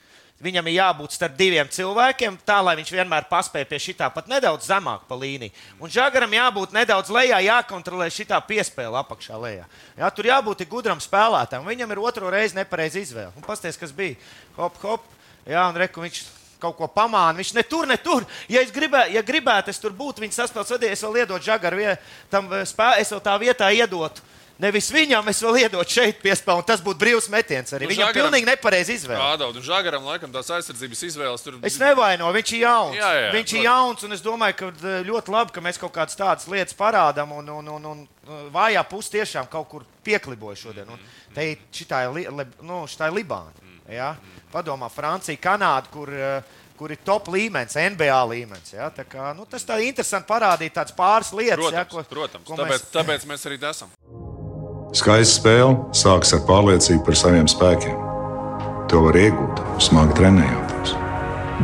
[0.40, 4.66] Viņam ir jābūt starp diviem cilvēkiem, tā lai viņš vienmēr paspēj pie šitā pat nedaudz
[4.68, 5.52] zemāk pa līniju.
[5.80, 9.64] Un žagaram jābūt nedaudz lejā, jākontrolē šitā piespēle apakšā lejā.
[9.96, 11.64] Jā, tur jābūt gudram spēlētājam.
[11.64, 13.32] Viņam ir otro reizi nepareiza izvēle.
[13.36, 14.20] Un pasties, kas bija.
[14.58, 15.08] Hop, hop.
[15.48, 16.20] Jā, un reku viņš
[16.60, 17.36] kaut ko pamāna.
[17.40, 18.24] Viņš ne tur, ne tur.
[18.48, 21.76] Ja es gribētu, ja gribētu es tur būtu, viņa saspēles vadīja, es vēl iedotu žagaru,
[21.76, 21.98] vie-
[22.30, 24.20] tam eh, spē, es vēl tā vietā iedotu.
[24.56, 27.84] Nevis viņam, es vēl iedotu šeit piespēli, un tas būtu brīvs metiens arī.
[27.84, 29.20] Nu, Viņam Žagaram- pilnīgi nepareizi izvēle.
[29.20, 32.96] Ādaudu un Žagaram laikam tās aizsardzības izvēles tur Es nevainoju, viņš ir jauns.
[32.96, 34.70] Jā, jā, viņš ir jauns, un es domāju, ka
[35.04, 37.36] ļoti labi, ka mēs kaut kādas tādas lietas parādām.
[37.36, 40.88] Un, un, un, un uh, vājā puse tiešām kaut kur piekliboja šodien.
[40.88, 40.98] Un
[41.34, 43.52] te ir šitā ir, li, nu, šitā ir Libāna.
[43.92, 44.14] Ja?
[44.52, 48.74] Padomā, Francija, Kanāda, kur, uh, kur ir top līmenis, NBA līmenis.
[48.76, 48.90] Ja?
[48.94, 51.60] Tā kā, nu, tas tā interesanti parādīt pāris lietas.
[51.60, 52.46] Protams, ja, ko, protams.
[52.48, 52.90] ko Tāpēc, mēs...
[52.94, 53.92] tāpēc mēs arī esam.
[54.96, 58.02] Skaista spēle sākas ar pārliecību par saviem spēkiem.
[58.90, 60.94] To var iegūt, smagi trenējoties.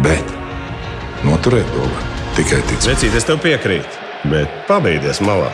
[0.02, 0.32] Bet
[1.22, 2.88] noturēt to var tikai ticēt.
[2.96, 5.52] Vecīt, es tev piekrītu, bet pabeigties malā.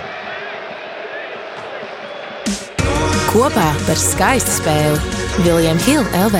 [3.28, 6.38] Kopā par skaistu spēli Viljams Hilde LV.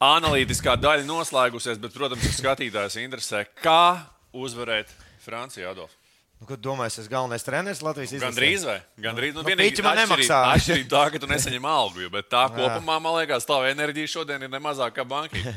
[0.00, 4.88] Analītiskā daļa noslēgusies, bet, protams, ka skatītājs interesē, kā uzvarēt
[5.24, 5.96] Franciju Adolfu.
[6.40, 8.28] Nu, ko domāju, es galvenais treneris Latvijas izlasē?
[8.28, 8.78] Gandrīz vai?
[9.04, 9.34] Gandrīz.
[9.36, 10.40] Nu, Nu, vienīgi piķi man nemaksā.
[10.54, 14.44] Atšķirība tā, ka tu nesaņem algu, jo, bet tā kopumā, man liekas, tā enerģija šodien
[14.48, 15.40] ir nemazāk kā banka.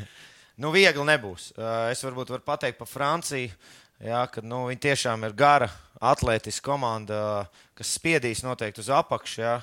[0.60, 1.54] Nu, viegli nebūs.
[1.56, 3.48] Uh, Es varbūt varu pateikt par Franciju.
[4.04, 5.70] Jā, ka, nu, viņi tiešām ir gara,
[6.00, 9.40] atletiska komanda, kas spiedīs noteikti uz apakšu.
[9.42, 9.56] Jā.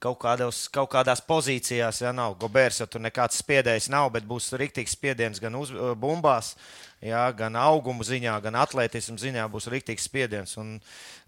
[0.00, 4.48] Kaut, kādos, kaut kādās pozīcijās, ja nav Gobērs, jau tur nekāds spiedējs nav, bet būs
[4.56, 6.54] rīktīgs spiediens gan uz uh, bumbās,
[7.04, 10.54] jā, gan augumu ziņā, gan atletismu ziņā būs rīktīgs spiediens.
[10.62, 10.78] Un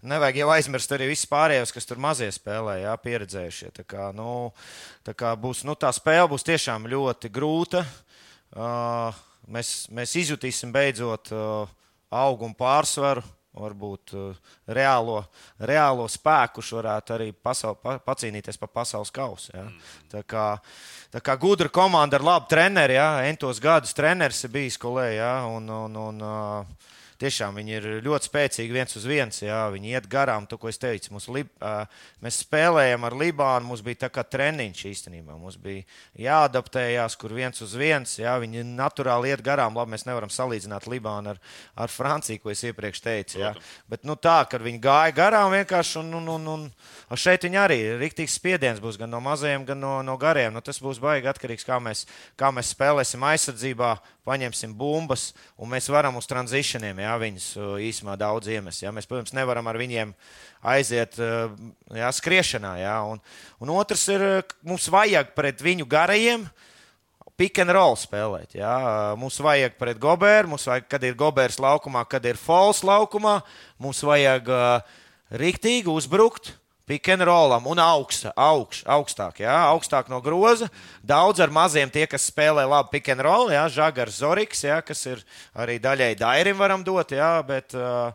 [0.01, 3.69] nevajag jau aizmirst arī visus pārējos, kas tur mazie spēlē, jā, pieredzējušie.
[3.77, 4.49] Tā kā, nu,
[5.05, 7.85] tā kā būs, nu, tā spēle būs tiešām ļoti grūta.
[8.57, 9.21] Uh,
[9.53, 11.69] mēs, mēs izjutīsim beidzot uh,
[12.09, 13.21] augumu pārsvaru,
[13.53, 15.19] varbūt uh, reālo,
[15.61, 19.51] reālo spēku, kurš varētu arī pasaul, pa, pacīnīties par pasaules kausu.
[19.53, 19.67] Ja?
[20.11, 20.47] Tā kā,
[21.13, 23.21] tā kā gudra komanda ar labu treneri, ja?
[23.29, 25.19] entos gadus treneris ir bijis kolēģis.
[25.19, 25.33] Ja?
[25.53, 29.41] Un, un, un, uh, tiešām viņi ir ļoti spēcīgi viens uz viens.
[29.43, 31.13] Jā, viņi iet garām, to, ko es teicu.
[31.33, 31.49] Lib,
[32.23, 35.37] mēs spēlējām ar Libānu, mums bija tā kā treniņš īstenībā.
[35.39, 35.83] Mums bija
[36.19, 38.15] jāadaptējās, kur viens uz viens.
[38.19, 39.77] Jā, viņi naturāli iet garām.
[39.77, 41.41] Labi, mēs nevaram salīdzināt Libānu ar,
[41.75, 43.41] ar Franciju, ko es iepriekš teicu.
[43.43, 43.53] Jā.
[43.89, 47.79] Bet nu, tā, kad viņi gāja garām vienkārši, un, un, un, un šeit viņi arī
[47.83, 50.53] ir rīktīgs spiediens būs gan no mazajiem, gan no, no gariem.
[50.55, 52.05] Nu, tas būs baigi atkarīgs, kā mēs,
[52.39, 53.95] kā mēs spēlēsim aizsardzībā
[54.27, 57.47] paņemsim bumbas, un mēs varam uz tranzīšaniem, jā, viņus
[57.89, 58.83] īsumā daudz iemest.
[58.85, 58.93] Jā.
[58.95, 60.13] Mēs, protams, nevaram ar viņiem
[60.73, 62.75] aiziet jā, skriešanā.
[62.81, 62.97] Jā.
[63.09, 63.19] Un,
[63.63, 64.25] un otrs ir,
[64.63, 66.47] mums vajag pret viņu garajiem.
[67.33, 68.53] Pick and roll spēlēt.
[68.55, 68.73] Jā.
[69.19, 73.39] Mums vajag pret Goberu, mums vajag, kad ir Gobers laukumā, kad ir Falls laukumā.
[73.81, 74.99] Mums vajag uh,
[75.33, 80.67] riktīgi uzbrukt, Pick and rollam un augsta, augš, augstāk, jā, augstāk no groza.
[80.99, 85.05] Daudz ar maziem tie, kas spēlē labi pick and roll, jā, Žagars Zoriks, jā, kas
[85.07, 85.23] ir
[85.55, 88.11] arī daļai Dairim varam dot, jā, bet uh,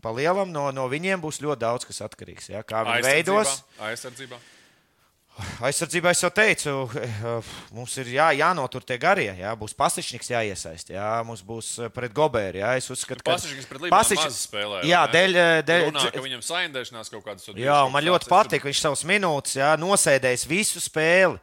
[0.00, 3.58] pa lielam no, no viņiem būs ļoti daudz kas atkarīgs, jā, kā viņi veidos.
[3.76, 3.90] Aizsardzībā.
[3.92, 4.44] Aizsardzībā
[5.68, 6.72] es jau teicu,
[7.76, 9.28] mums ir jā, jānotur tie garie.
[9.36, 10.92] Jā, būs pasišķis jāiesaist.
[10.94, 12.62] Jā, mums būs eh, pret Goberu.
[12.62, 14.38] Jā, es uzskatu, ka Pasišķis pret Libānu Pasiš...
[14.46, 14.80] spēlē.
[14.88, 15.36] Jā, dēļ.
[15.36, 17.50] Eh, dēļ Runā, ka viņam saindēšanās kaut kādas.
[17.52, 18.64] Jā, man ļoti patīk.
[18.66, 21.36] Viņš savus minūtes, jā, nosēdējis visu spēli.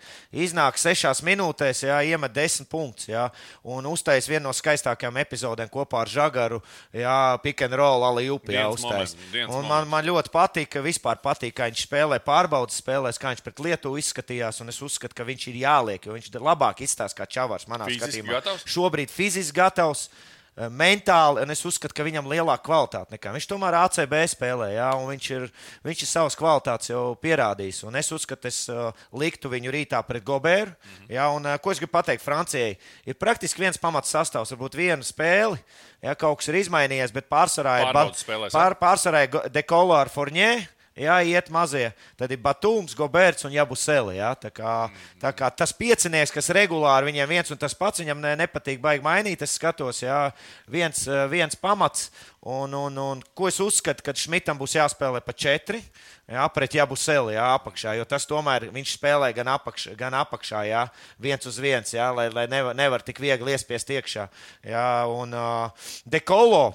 [0.43, 3.11] Iznāk sešās minūtēs, jā, iemet desmit punktus.
[3.11, 3.27] Jā,
[3.61, 6.63] un uztais vienu no skaistākajām epizodēm kopā ar Žagaru.
[6.97, 8.57] Jā, pick and roll, ali upi.
[8.57, 13.61] Man, man ļoti patīk, ka vispār patīk, kā viņš spēlē pārbaudas spēlēs, kā viņš pret
[13.63, 17.17] Lietuvu Lietuvu izskatījās, un es uzskatu, ka viņš ir jāliek, jo viņš ir labāk izstāstījis
[17.17, 18.37] kā Čavars manā fiziski skatījumā.
[18.37, 18.63] Gatavs?
[18.71, 20.07] Šobrīd fiziski gatavs.
[20.53, 24.67] Eh, mentāli, un es uzskatu, ka viņam ir lielāka kvalitāte nekā viņš tomēr ACB spēlē,
[24.75, 25.47] jā, un viņš ir,
[25.81, 27.79] viņš ir savas kvalitātes jau pierādījis.
[27.89, 30.69] Un es uzskatu, es uh, liktu viņu rītā pret Goberu.
[30.69, 31.09] Mm -hmm.
[31.17, 32.77] jā, un, uh, ko es gribu pateikt Francijai?
[33.03, 35.57] Ir praktiski viens pamats sastāvs, varbūt viena spēle,
[36.01, 37.93] ja kaut kas ir izmainījies, bet pārsvarā ir
[38.53, 40.53] pār, pārsvarā ir Dekolo ar Forņē.
[40.93, 41.87] Jā, iet mazie.
[42.13, 44.19] Tad ir Batūms, Goberts un Jabuseli.
[44.19, 44.29] Jā.
[44.37, 44.73] Tā kā,
[45.17, 49.01] tā kā tas piecinieks, kas regulāri viņiem viens un tas pats, viņam ne, nepatīk baigi
[49.01, 49.41] mainīt.
[49.41, 50.27] Es skatos, jā,
[50.69, 52.11] viens, eh, viens pamats.
[52.45, 55.81] Un, un, un ko es uzskatu, ka Šmitam būs jāspēlē pa četri.
[56.29, 60.85] Jā, pret Jabuseli, jā, apakšā, jo tas tomēr viņš spēlē gan, apakš, gan apakšā, jā,
[61.19, 64.29] viens uz viens, jā, lai, lai nevar, nevar tik viegli iespiest iekšā.
[64.63, 66.69] Jā, un uh, Dekolo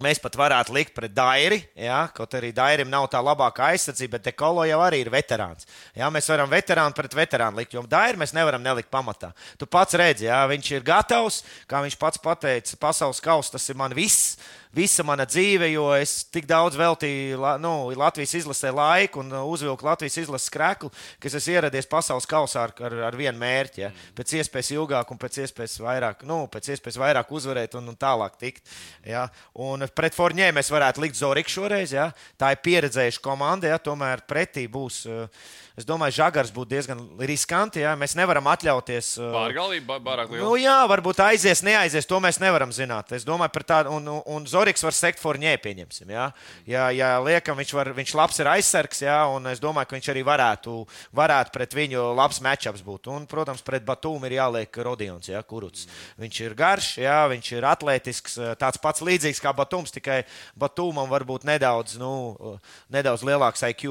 [0.00, 4.30] Mēs pat varētu likt pret Dairi, ja, kaut arī Dairim nav tā labākā aizsardzība, bet
[4.30, 5.68] Dekolo jau arī ir veterāns.
[5.92, 9.34] Ja, mēs varam veterānu pret veterānu likt, jo Dairi mēs nevaram nelikt pamatā.
[9.60, 13.76] Tu pats redzi, ja, viņš ir gatavs, kā viņš pats pateica, pasaules kausa tas ir
[13.76, 14.38] man viss
[14.74, 20.20] visa mana dzīve, jo es tik daudz veltīju nu, Latvijas izlasē laiku un uzvilku Latvijas
[20.22, 23.82] izlases skreklu, ka es ieradies pasaules kausā ar, ar, ar vienu mērķi.
[23.82, 23.90] Ja?
[24.16, 28.38] Pēc iespējas ilgāk un pēc iespējas vairāk, nu, pēc iespējas vairāk uzvarēt un, un tālāk
[28.40, 28.62] tikt.
[29.06, 29.26] Ja?
[29.58, 31.94] Un pret Forņē mēs varētu likt Zoriku šoreiz.
[31.96, 32.10] Ja?
[32.38, 33.82] Tā ir pieredzējuša komanda, ja?
[33.82, 35.02] tomēr pretī būs.
[35.10, 37.80] Uh, Es domāju, Žagars būtu diezgan riskanti.
[37.80, 37.94] Jā.
[37.98, 39.14] Mēs nevaram atļauties.
[39.16, 40.44] Uh, Pārgalība, pārāk liela.
[40.44, 42.08] Nu, jā, varbūt aizies, neaizies.
[42.10, 43.14] To mēs nevaram zināt.
[43.16, 46.12] Es domāju, par tādu, un, un, Zoriks var sekt forņē, pieņemsim.
[46.12, 46.26] Jā,
[46.68, 50.10] jā, jā liekam, viņš, var, viņš labs ir aizsargs, jā, un es domāju, ka viņš
[50.12, 50.76] arī varētu,
[51.16, 53.08] varētu pret viņu labs matčups būt.
[53.14, 55.86] Un, protams, pret Batūmu ir jāliek Rodions, jā, Kuruts.
[56.20, 60.20] Viņš ir garš, jā, viņš ir atletisks, tāds pats līdzīgs kā Batūms, tikai
[60.60, 62.58] Batūmam varbūt nedaudz, nu,
[62.92, 63.88] nedaudz lielāks IQ.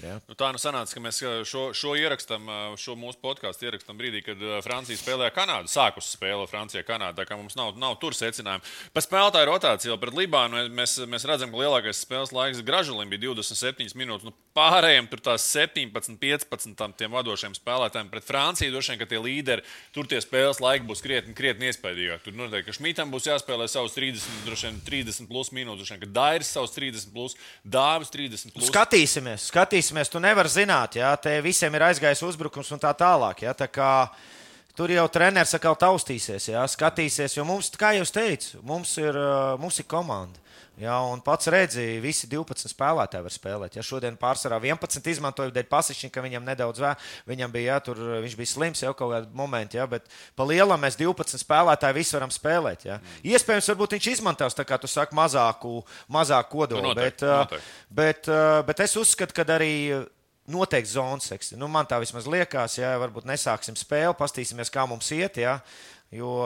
[0.00, 0.18] Jā.
[0.26, 2.48] Nu, tā nu sanāca, ka mēs šo, šo ierakstam,
[2.80, 5.70] šo mūsu podkāstu ierakstam brīdī, kad Francija spēlēja Kanādu.
[5.70, 7.20] Sākus spēle Francija, Kanāda.
[7.20, 8.64] Tā kā mums nav, nav tur secinājumu.
[8.94, 13.96] Par spēlētāju rotāciju pret Libānu mēs, mēs redzam, ka lielākais spēles laiks Gražulim bija 27
[13.98, 14.28] minūtes.
[14.28, 18.74] Nu, pārējiem tur tās 17, 15 tam, tiem vadošiem spēlētājiem pret Franciju.
[18.74, 22.24] Droši vien, ka tie līderi tur tie spēles laiki būs krietni, krietni iespaidīgāki.
[22.26, 26.02] Tur noteikti, ka Šmitam būs jāspēlē savus 30, droši vien 30 plus minūtes, droši vien,
[26.04, 28.70] ka Dairis savus 30 plus, Dāvis 30 plus.
[28.70, 30.10] Skatīsimies, skatīsimies.
[30.12, 33.46] Tu nevari zināt, jā, te visiem ir aizgājis uzbrukums un tā tālāk.
[33.46, 33.90] Jā, tā kā,
[34.80, 39.16] Tur jau treneris atkal taustīsies, jā, skatīsies, jo mums, kā jau teicu, mums ir,
[39.60, 40.38] mums ir komanda.
[40.80, 43.74] Jā, un pats redzēja, visi 12 spēlētāji var spēlēt.
[43.76, 46.94] Ja šodien pārsvarā 11 izmantoja dēļ pasišķiņa, ka viņam nedaudz vēl,
[47.28, 50.08] viņam bija, jā, tur, viņš bija slims jau kaut kādā momentā, ja, bet
[50.38, 52.86] pa lielam mēs 12 spēlētāji visi varam spēlēt.
[52.88, 52.96] Ja.
[53.34, 56.86] Iespējams, varbūt viņš izmantos, tā kā tu saki, mazāku, mazāku kodolu.
[56.86, 57.76] Nu, noteikti, bet, noteikti.
[58.00, 58.32] Bet,
[58.70, 59.74] bet es uzskatu, ka arī
[60.50, 61.58] noteikti zonas seksi.
[61.60, 65.40] Nu, man tā vismaz liekas, ja varbūt nesāksim spēli, pastīsimies, kā mums iet.
[65.40, 65.58] Ja,
[66.14, 66.36] jo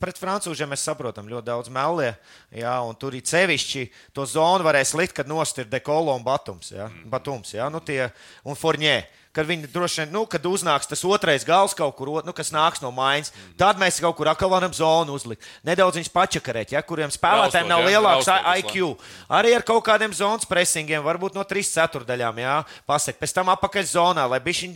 [0.00, 2.14] Pret francūžiem mēs saprotam ļoti daudz melie,
[2.56, 3.82] jā, un tur ir sevišķi
[4.16, 7.10] to zonu varēs likt, kad nost ir dekolo un batums, jā, mm.
[7.12, 8.06] batums, jā, nu tie,
[8.48, 8.94] un forņē.
[9.36, 12.82] Kad viņi droši vien, nu, kad uznāks tas otrais gals kaut kur, nu, kas nāks
[12.82, 15.46] no mājas, tad mēs kaut kur atkal varam zonu uzlikt.
[15.66, 18.96] Nedaudz viņus pačakarēt, ja, kuriem spēlētājiem nav lielāks IQ.
[19.30, 22.56] Arī ar kaut kādiem zonas presingiem, varbūt no 3 ceturdaļām, jā,
[22.90, 23.20] pasek.
[23.22, 24.74] Pēc tam apakaļ zonā, lai viņi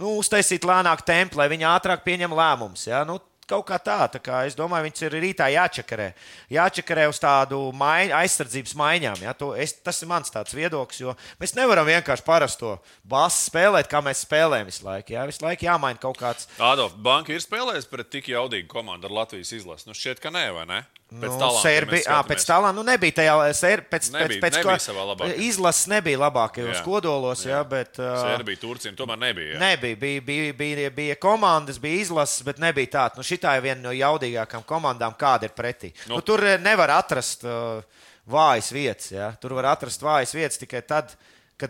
[0.00, 2.88] nu, uztaisītu lēnāku tempu, lai viņi ātrāk pieņem lēmumus.
[2.88, 3.04] Ja.
[3.08, 6.08] Nu, Kaut kā tā, tā kā es domāju, viņas ir rītā jāčakarē.
[6.54, 9.22] Jāčakarē uz tādu mai, aizsardzības maiņām.
[9.26, 9.34] Ja?
[9.36, 14.24] To, es, tas ir mans viedoklis, jo mēs nevaram vienkārši parasto basu spēlēt, kā mēs
[14.24, 15.16] spēlējam visu laiku.
[15.16, 15.26] Ja?
[15.28, 16.48] Visu laiku jāmaina kaut kāds.
[16.58, 19.88] Ādolf, Banka ir spēlējis pret tik jaudīgu komandu ar Latvijas izlasi.
[19.90, 20.84] Nu, šķiet, ka nē, vai ne?
[21.14, 22.28] Pēc Nu, Serbi, mēs ā, skatāmies.
[22.30, 24.86] pēc tā, nu nebija tajā ser, pēc, Nebija- pēc, pēc,
[25.20, 25.34] nebija.
[25.46, 26.82] Izlases nebija labākajos Jā.
[26.84, 27.98] kodolos, jā, bet.
[28.02, 29.54] ā, Serbija, Turcija tomēr nebija.
[29.54, 29.58] jā.
[29.60, 33.16] Nebija, bija, bija, bija, bija komandas, bija izlases, bet nebija tāda.
[33.16, 35.92] Nu, šitā ir viena no jaudīgākajām komandām, kāda ir pretī.
[36.08, 36.16] Nu.
[36.16, 37.82] Nu, tur eh, nevar atrast uh,
[38.26, 39.10] vājas vietas.
[39.12, 39.32] Ja?
[39.40, 41.16] Tur var atrast vājas vietas tikai tad, kad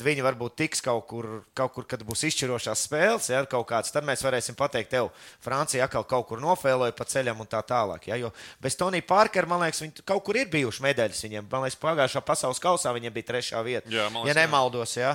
[0.05, 4.07] viņi varbūt tiks kaut kur, kaut kur kad būs izšķirošās spēles, ja, kaut kāds, tad
[4.09, 5.11] mēs varēsim pateikt, tev,
[5.45, 8.09] Francija atkal kaut kur nofēloja pa ceļam un tā tālāk.
[8.09, 8.31] Ja, jo
[8.65, 11.51] bez Tonija Parkera, man liekas, viņi kaut kur ir bijuši medaļas viņiem.
[11.53, 13.93] Man liekas, pagājušā pasaules kausā viņiem bija trešā vieta.
[13.93, 14.47] Jā, man ja liekas, jā.
[14.47, 15.13] nemaldos, ja.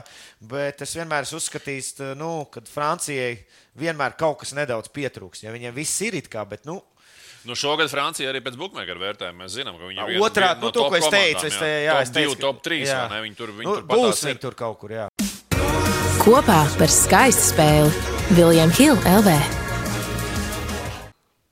[0.53, 3.39] Bet es vienmēr esmu uzskatījis, nu, ka Francijai
[3.79, 5.43] vienmēr kaut kas nedaudz pietrūks.
[5.45, 6.81] Ja viņiem viss ir it kā, bet, nu,
[7.49, 10.83] Nu, šogad Francija arī pēc buļbuļsaktas vērtējuma mēs zinām, ka viņi ir Otrā, nu, to,
[10.85, 12.77] ko es teicu, es te, jā, es teicu, divi, top 3.
[12.85, 12.99] jā.
[13.23, 15.07] Viņi tur, viņi nu, tur būs viņi tur kaut kur, jā.
[16.21, 19.58] Kopā par skaistu spēli Viljams Hilde LV.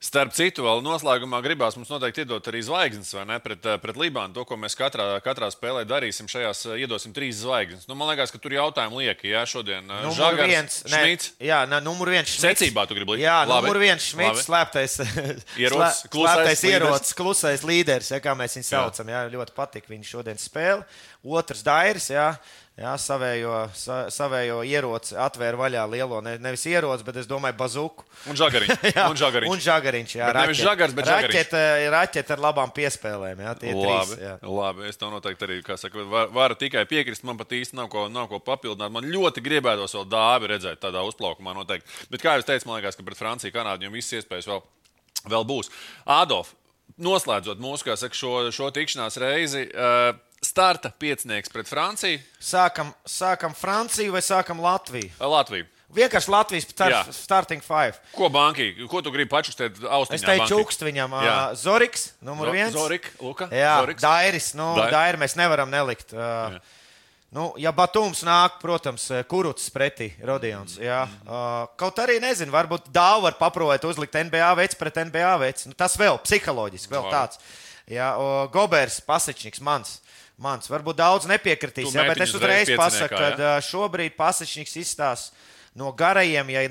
[0.08, 3.36] Starp citu, vēl noslēgumā gribās mums noteikti iedot arī zvaigznes, vai ne?
[3.44, 4.32] Pret, eh, pret Libānu.
[4.32, 7.84] To, ko mēs katrā, katrā spēlē darīsim, šajās eh, iedosim trīs zvaigznes.
[7.90, 9.28] Nu, man liekas, ka tur jautājumi lieki.
[9.34, 11.32] Jā, šodien eh, Numur Žagars, viens, ne, Šmits.
[11.44, 12.46] jā, ne, numur viens šmits.
[12.46, 13.26] Secībā tu gribi likt?
[13.26, 13.68] Jā, Labi.
[13.68, 16.64] numur viens šmits, slēptais, klusais slēptais līderis.
[16.72, 19.12] ierocis, klusais līderis, ja, kā mēs viņu saucam.
[19.12, 20.88] Jā, ļoti patīk viņa šodien spēle.
[21.36, 22.30] Otrs dairis, jā.
[22.78, 28.04] Jā, savējo, sa, savējo ieroci atvēra vaļā lielo, ne, nevis ieroci, bet es domāju, bazuku.
[28.30, 28.84] Un žagariņš.
[28.94, 29.50] Jā, un žagariņš.
[29.50, 30.58] Un žagariņš jā, Bet raķete.
[30.60, 31.34] žagars, bet žagariņš.
[31.34, 31.62] raķete,
[31.96, 33.42] raķete ar labām piespēlēm.
[33.42, 34.12] Jā, tie Labi, trīs.
[34.22, 34.36] Jā.
[34.46, 37.26] labi, es tam noteikti arī kā saka, var, varu tikai piekrist.
[37.26, 38.94] Man pat īsti nav ko, nav ko papildināt.
[38.94, 41.56] Man ļoti gribētos vēl dāvi redzēt tādā uzplaukumā.
[41.58, 41.90] Noteikti.
[42.14, 44.62] Bet, kā jau teicu, man liekas, ka pret Franciju, Kanādu jau viss iespējas vēl,
[45.34, 45.72] vēl būs.
[46.06, 46.54] Adolf,
[47.02, 50.14] noslēdzot mūsu saka, šo, šo tikšanās reizi, uh,
[50.44, 55.10] starta piecinieks pret Franciju, Sākam, sākam Franciju vai sākam Latviju?
[55.20, 55.66] Latviju.
[55.88, 57.96] Vienkārši Latvijas start, starting five.
[58.12, 60.18] Ko banki, ko tu gribi pačukstēt austiņā?
[60.18, 61.14] Es teicu, čukst viņam.
[61.24, 61.36] Jā.
[61.56, 62.74] Zoriks, numur viens.
[62.76, 64.04] Zorik, Luka, Jā, Zoriks.
[64.04, 64.50] Dairis.
[64.58, 64.92] Nu, Dair.
[64.92, 66.12] Dairi mēs nevaram nelikt.
[66.12, 66.58] Uh,
[67.32, 70.76] nu, ja Batums nāk, protams, Kuruts pretī, Rodions.
[70.76, 71.06] Jā.
[71.24, 75.64] Uh, kaut arī nezinu, varbūt Dāvu var paprovēt uzlikt NBA veids pret NBA veids.
[75.70, 77.40] Nu, tas vēl psiholoģiski, vēl tāds.
[77.88, 78.12] Jā,
[78.52, 80.02] Gobers, Pasečniks, mans.
[80.38, 80.70] Mans.
[80.70, 85.34] Varbūt daudz nepiekritīs, jā, bet es uzreiz pasaku, ka šobrīd Pasečniks izstāsta
[85.78, 86.64] no garajiem, ja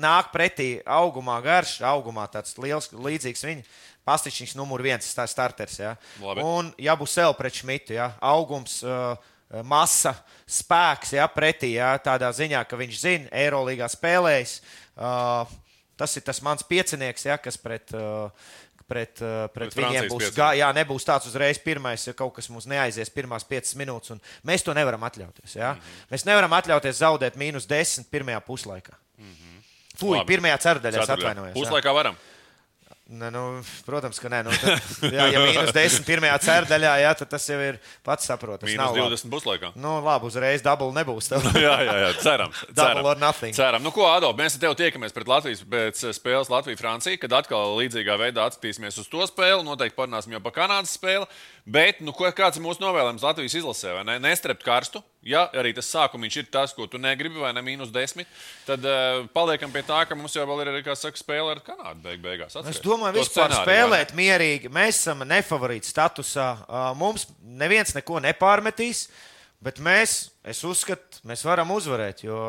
[0.00, 3.68] nāk pretī augumā garš, augumā tāds liels, līdzīgs viņam.
[4.08, 5.74] Pastiņš numur viens, tā starters.
[5.82, 5.90] Ja?
[6.22, 6.40] Labi.
[6.40, 7.92] Un Jabusel pret Šmitu.
[7.92, 8.14] Ja?
[8.24, 9.18] Augums, uh,
[9.68, 10.14] masa,
[10.48, 11.26] spēks ja?
[11.28, 11.74] pretī.
[11.74, 11.90] Ja?
[12.00, 14.54] Tādā ziņā, ka viņš zina, Eirolandā spēlējis.
[14.96, 15.44] Uh,
[16.00, 17.36] tas ir tas mans piecinieks, ja?
[17.36, 17.92] kas pret.
[17.92, 18.32] Uh,
[18.88, 20.30] Pret, uh, pret, Pret viņiem būs.
[20.32, 24.16] Gā, jā, nebūs tāds uzreiz pirmais, ja kaut kas mums neaizies pirmās piecas minūtes.
[24.48, 25.58] Mēs to nevaram atļauties.
[25.58, 25.74] Ja?
[25.74, 25.82] Mm.
[25.82, 26.06] -hmm.
[26.14, 28.96] Mēs nevaram atļauties zaudēt mīnus desmit pirmajā puslaikā.
[29.18, 29.60] Mm -hmm.
[29.98, 31.52] Fui, pirmajā ceturdaļā atvainojos.
[31.52, 31.60] jā.
[31.60, 32.16] Puslaikā varam.
[33.08, 34.42] Ne, nu, protams, ka nē.
[34.44, 38.68] Nu, tad, jā, ja mīnus 10 pirmajā ceturdaļā, jā, tad tas jau ir pats saprotams.
[38.68, 39.16] Mīnus Nav labi.
[39.16, 39.70] 20 puslaikā.
[39.80, 41.30] Nu, labi, uzreiz dubult nebūs.
[41.56, 42.52] Jā, jā, jā, ceram.
[43.16, 43.56] Nothing.
[43.56, 43.80] Ceram.
[43.82, 48.18] Nu, ko, Ado, mēs tevi tiekamies pret Latvijas pēc eh, spēles Latvija-Francija, kad atkal līdzīgā
[48.20, 49.64] veidā atskatīsimies uz to spēli.
[49.64, 51.24] Noteikti parunāsim jau par Kanādas spēli.
[51.68, 53.92] Bet, nu, kāds ir mūsu novēlējums Latvijas izlasē?
[53.98, 54.14] vai Ne?
[54.24, 55.02] Nestrept karstu.
[55.28, 58.24] Ja arī tas sākums ir tas, ko tu negribi, vai ne mīnus 10,
[58.64, 62.22] tad uh, paliekam pie tā, ka mums jau ir arī, saka, spēle ar Kanādu beig
[62.24, 62.54] beigās.
[62.54, 63.66] Es Atceries domāju, vispār scenāriju, vai ne?
[63.66, 64.72] spēlēt mierīgi.
[64.72, 66.48] Mēs esam nefavorīti statusā.
[66.64, 69.04] Ā, Mums neviens neko nepārmetīs,
[69.60, 72.24] bet mēs, es uzskatu, mēs varam uzvarēt.
[72.24, 72.40] Jo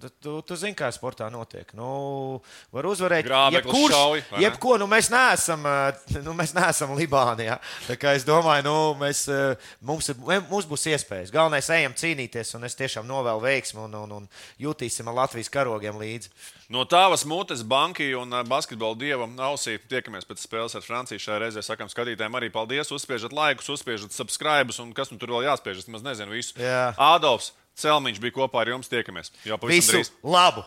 [0.00, 1.68] tu, tu, tu zini, kā sportā notiek.
[1.76, 2.40] Nu,
[2.74, 4.76] var uzvarēt Grābeklis šauj, jebko.
[4.80, 5.92] Nu, mēs neesam, ā,
[6.24, 7.58] nu, mēs neesam Libānijā.
[7.88, 10.10] Tā kā es domāju, nu, mēs, ā, mums,
[10.50, 11.34] mums būs iespējas.
[11.34, 14.28] Galvenais ejam cīnīties, un es tiešām novēlu veiksmu un, un, un
[14.62, 16.32] jutīsim Latvijas karogiem līdzi.
[16.72, 21.20] No tavas mutes, banki un ā, basketbola dievam ausī tiekamies pēc spēles ar Franciju.
[21.20, 22.94] Šajā reizē sakām skatītājiem arī paldies.
[22.96, 25.82] Uzspiežat laikus, uzspiežat subscribes un kas nu tur vēl jāspiež.
[25.82, 26.56] Es maz nezinu visu.
[26.56, 26.94] Jā.
[26.96, 28.88] Ādolfs Celmiņš bija kopā ar jums.
[28.92, 29.32] Tiekamies.
[29.44, 30.10] Jau pavisam Visu drīz.
[30.24, 30.64] labu!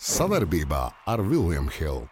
[0.00, 2.08] Savarbībā ar Vilniņu Hildu.